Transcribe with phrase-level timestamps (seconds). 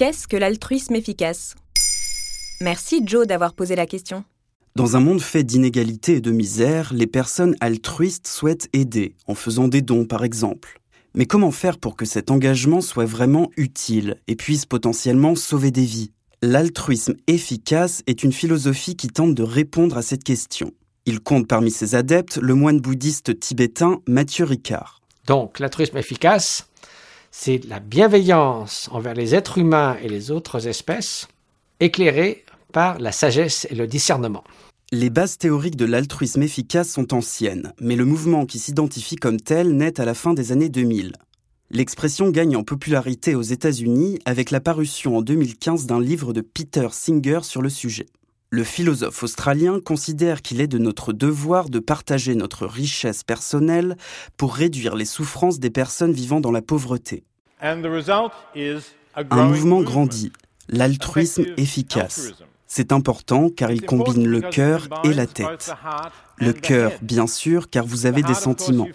[0.00, 1.54] Qu'est-ce que l'altruisme efficace?
[2.62, 4.24] Merci Joe d'avoir posé la question.
[4.74, 9.68] Dans un monde fait d'inégalités et de misère, les personnes altruistes souhaitent aider, en faisant
[9.68, 10.80] des dons par exemple.
[11.14, 15.84] Mais comment faire pour que cet engagement soit vraiment utile et puisse potentiellement sauver des
[15.84, 16.12] vies?
[16.40, 20.72] L'altruisme efficace est une philosophie qui tente de répondre à cette question.
[21.04, 25.02] Il compte parmi ses adeptes le moine bouddhiste tibétain Mathieu Ricard.
[25.26, 26.69] Donc l'altruisme efficace,
[27.30, 31.28] c'est la bienveillance envers les êtres humains et les autres espèces,
[31.78, 34.44] éclairée par la sagesse et le discernement.
[34.92, 39.76] Les bases théoriques de l'altruisme efficace sont anciennes, mais le mouvement qui s'identifie comme tel
[39.76, 41.12] naît à la fin des années 2000.
[41.70, 46.88] L'expression gagne en popularité aux États-Unis avec la parution en 2015 d'un livre de Peter
[46.90, 48.06] Singer sur le sujet.
[48.52, 53.96] Le philosophe australien considère qu'il est de notre devoir de partager notre richesse personnelle
[54.36, 57.22] pour réduire les souffrances des personnes vivant dans la pauvreté.
[57.60, 57.76] Un
[59.44, 60.32] mouvement grandit,
[60.68, 62.32] l'altruisme efficace.
[62.66, 65.72] C'est important car il combine le cœur et la tête.
[66.38, 68.88] Le cœur, bien sûr, car vous avez des sentiments.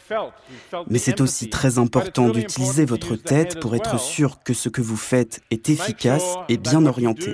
[0.89, 4.97] Mais c'est aussi très important d'utiliser votre tête pour être sûr que ce que vous
[4.97, 7.33] faites est efficace et bien orienté.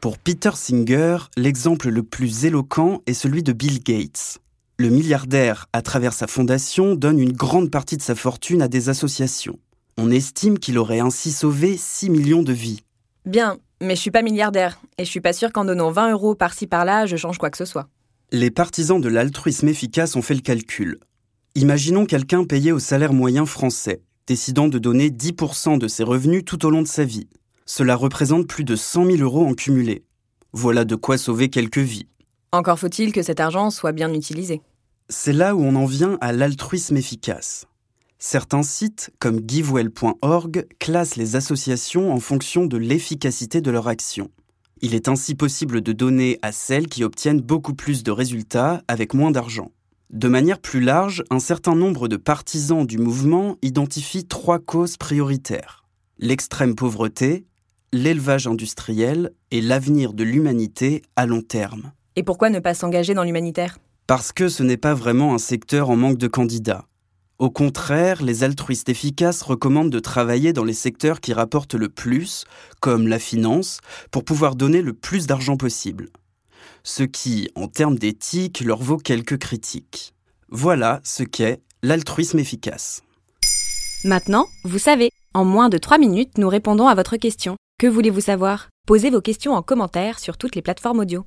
[0.00, 4.38] Pour Peter Singer, l'exemple le plus éloquent est celui de Bill Gates.
[4.78, 8.90] Le milliardaire, à travers sa fondation, donne une grande partie de sa fortune à des
[8.90, 9.58] associations.
[9.96, 12.84] On estime qu'il aurait ainsi sauvé 6 millions de vies.
[13.26, 16.36] Bien, mais je suis pas milliardaire, et je suis pas sûr qu'en donnant 20 euros
[16.36, 17.88] par-ci par-là, je change quoi que ce soit.
[18.30, 21.00] Les partisans de l'altruisme efficace ont fait le calcul.
[21.56, 26.64] Imaginons quelqu'un payé au salaire moyen français, décidant de donner 10% de ses revenus tout
[26.64, 27.26] au long de sa vie.
[27.70, 30.02] Cela représente plus de 100 000 euros en cumulé.
[30.54, 32.08] Voilà de quoi sauver quelques vies.
[32.50, 34.62] Encore faut-il que cet argent soit bien utilisé.
[35.10, 37.66] C'est là où on en vient à l'altruisme efficace.
[38.18, 44.30] Certains sites, comme givewell.org, classent les associations en fonction de l'efficacité de leur action.
[44.80, 49.12] Il est ainsi possible de donner à celles qui obtiennent beaucoup plus de résultats avec
[49.12, 49.72] moins d'argent.
[50.08, 55.84] De manière plus large, un certain nombre de partisans du mouvement identifient trois causes prioritaires.
[56.18, 57.44] L'extrême pauvreté,
[57.92, 61.92] l'élevage industriel et l'avenir de l'humanité à long terme.
[62.16, 63.78] Et pourquoi ne pas s'engager dans l'humanitaire?
[64.06, 66.86] Parce que ce n'est pas vraiment un secteur en manque de candidats.
[67.38, 72.44] Au contraire, les altruistes efficaces recommandent de travailler dans les secteurs qui rapportent le plus,
[72.80, 73.78] comme la finance,
[74.10, 76.08] pour pouvoir donner le plus d'argent possible.
[76.82, 80.14] Ce qui, en termes d'éthique, leur vaut quelques critiques.
[80.48, 83.02] Voilà ce qu'est l'altruisme efficace.
[84.04, 87.56] Maintenant, vous savez, en moins de 3 minutes, nous répondons à votre question.
[87.80, 88.70] Que voulez-vous savoir?
[88.88, 91.24] Posez vos questions en commentaire sur toutes les plateformes audio.